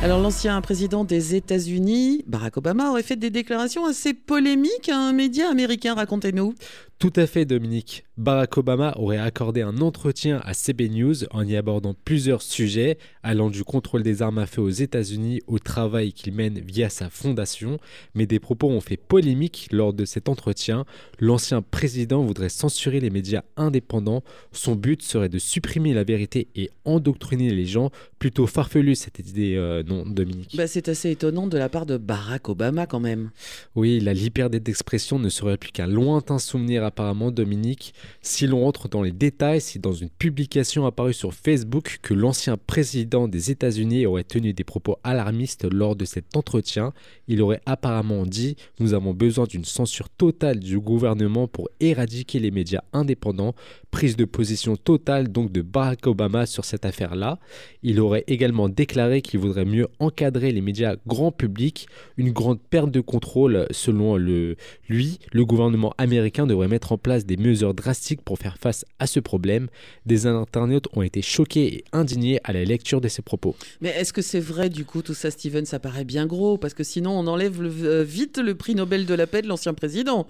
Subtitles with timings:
[0.00, 5.12] Alors l'ancien président des États-Unis, Barack Obama, aurait fait des déclarations assez polémiques à un
[5.12, 5.94] média américain.
[5.94, 6.54] Racontez-nous.
[6.98, 8.04] Tout à fait, Dominique.
[8.16, 13.50] Barack Obama aurait accordé un entretien à CB News en y abordant plusieurs sujets, allant
[13.50, 17.78] du contrôle des armes à feu aux États-Unis au travail qu'il mène via sa fondation.
[18.16, 20.84] Mais des propos ont fait polémique lors de cet entretien.
[21.20, 24.24] L'ancien président voudrait censurer les médias indépendants.
[24.50, 27.90] Son but serait de supprimer la vérité et endoctriner les gens.
[28.18, 31.96] Plutôt farfelu cette idée, euh, non, Dominique bah, C'est assez étonnant de la part de
[31.96, 33.30] Barack Obama quand même.
[33.74, 37.94] Oui, la liberté d'expression ne serait plus qu'un lointain souvenir apparemment, Dominique.
[38.20, 42.58] Si l'on rentre dans les détails, c'est dans une publication apparue sur Facebook que l'ancien
[42.58, 46.92] président des États-Unis aurait tenu des propos alarmistes lors de cet entretien.
[47.26, 52.50] Il aurait apparemment dit Nous avons besoin d'une censure totale du gouvernement pour éradiquer les
[52.50, 53.54] médias indépendants.
[53.90, 57.38] Prise de position totale donc de Barack Obama sur cette affaire-là.
[57.82, 61.88] Il aurait également déclaré qu'il voudrait mieux encadrer les médias grand public.
[62.16, 64.56] Une grande perte de contrôle selon le,
[64.88, 65.18] lui.
[65.32, 69.20] Le gouvernement américain devrait mettre en place des mesures drastiques pour faire face à ce
[69.20, 69.68] problème.
[70.06, 73.56] Des internautes ont été choqués et indignés à la lecture de ces propos.
[73.80, 75.64] Mais est-ce que c'est vrai du coup tout ça, Steven?
[75.64, 79.14] Ça paraît bien gros parce que sinon on enlève euh, vite le prix Nobel de
[79.14, 80.26] la paix de l'ancien président.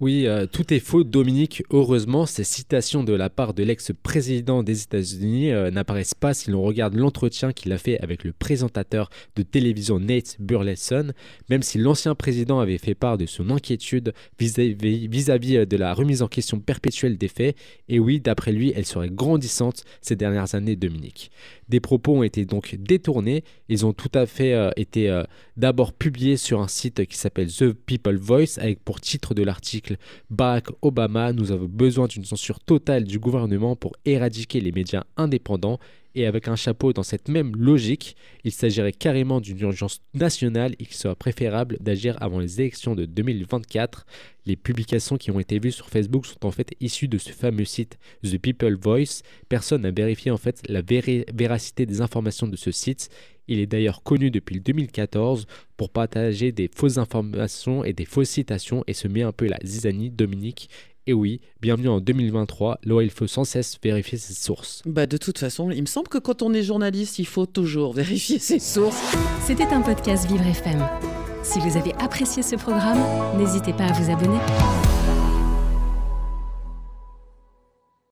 [0.00, 1.62] Oui, euh, tout est faux, Dominique.
[1.70, 6.62] Heureusement, ces citations de la part de l'ex-président des États-Unis euh, n'apparaissent pas si l'on
[6.62, 8.32] regarde l'entretien qu'il a fait avec le
[8.74, 11.12] de télévision Nate Burleson,
[11.48, 16.22] même si l'ancien président avait fait part de son inquiétude vis-à-vis -vis de la remise
[16.22, 17.56] en question perpétuelle des faits,
[17.88, 21.30] et oui, d'après lui, elle serait grandissante ces dernières années, Dominique.
[21.68, 25.24] Des propos ont été donc détournés, ils ont tout à fait euh, été euh,
[25.56, 29.96] d'abord publiés sur un site qui s'appelle The People Voice, avec pour titre de l'article
[30.30, 35.78] Barack Obama, nous avons besoin d'une censure totale du gouvernement pour éradiquer les médias indépendants
[36.14, 40.84] et avec un chapeau dans cette même logique, il s'agirait carrément d'une urgence nationale et
[40.84, 44.06] qu'il serait préférable d'agir avant les élections de 2024.
[44.44, 47.64] Les publications qui ont été vues sur Facebook sont en fait issues de ce fameux
[47.64, 49.22] site The People Voice.
[49.48, 53.08] Personne n'a vérifié en fait la véracité des informations de ce site.
[53.48, 55.46] Il est d'ailleurs connu depuis 2014
[55.76, 59.58] pour partager des fausses informations et des fausses citations et se met un peu la
[59.64, 60.68] zizanie Dominique
[61.06, 64.82] et oui, bienvenue en 2023, là où il faut sans cesse vérifier ses sources.
[64.86, 67.92] Bah de toute façon, il me semble que quand on est journaliste, il faut toujours
[67.94, 69.16] vérifier ses sources.
[69.44, 70.86] C'était un podcast Vivre FM.
[71.42, 73.00] Si vous avez apprécié ce programme,
[73.36, 74.38] n'hésitez pas à vous abonner.